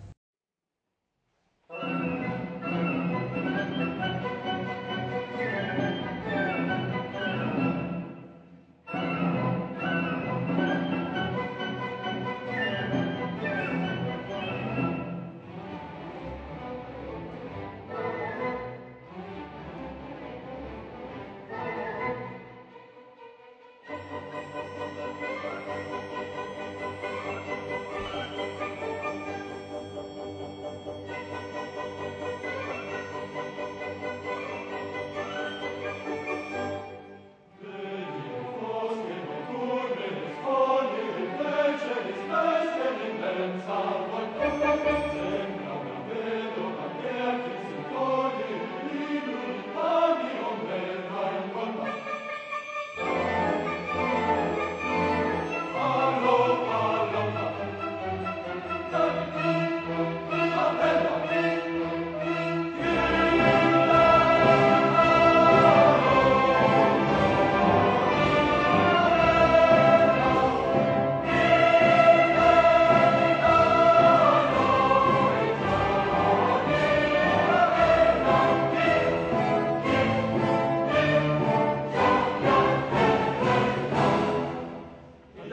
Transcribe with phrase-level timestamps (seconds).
[43.73, 44.02] Father.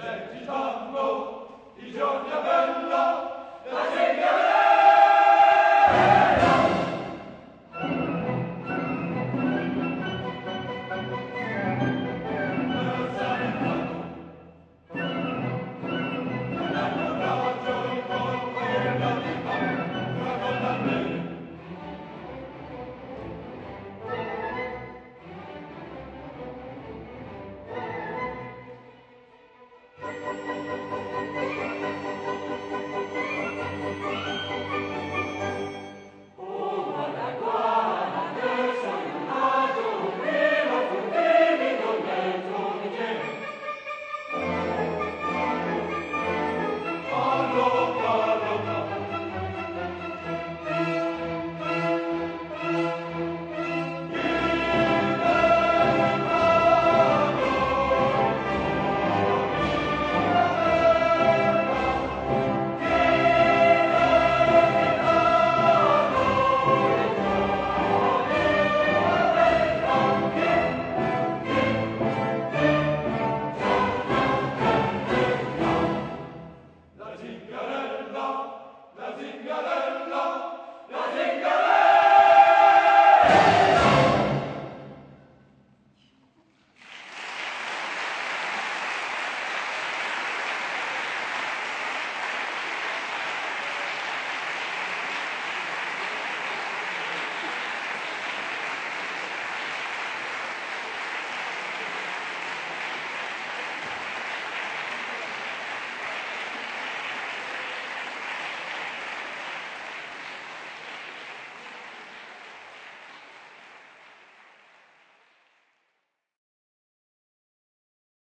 [0.01, 1.09] Niech ci tango
[1.77, 3.03] i ziornia bella,